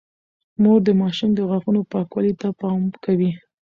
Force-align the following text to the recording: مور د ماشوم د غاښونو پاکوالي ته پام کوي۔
مور 0.61 0.79
د 0.87 0.89
ماشوم 1.01 1.29
د 1.35 1.39
غاښونو 1.49 1.81
پاکوالي 1.91 2.33
ته 2.41 2.47
پام 2.59 2.81
کوي۔ 3.03 3.31